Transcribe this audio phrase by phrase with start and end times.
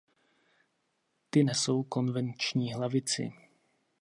[1.29, 3.31] Ty nesou konvenční hlavici.